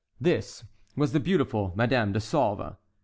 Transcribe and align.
This 0.19 0.63
was 0.97 1.11
the 1.11 1.19
beautiful 1.19 1.73
Madame 1.75 2.11
de 2.11 2.19
Sauve. 2.19 2.75